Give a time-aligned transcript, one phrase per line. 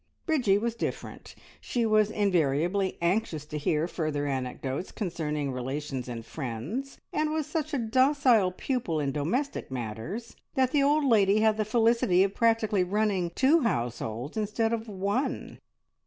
[0.25, 1.35] Bridgie was different.
[1.59, 7.71] She was invariably anxious to hear further anecdotes concerning relations and friends, and was such
[7.71, 12.83] a docile pupil in domestic matters, that the old lady had the felicity of practically
[12.83, 15.59] ruling two households instead of one.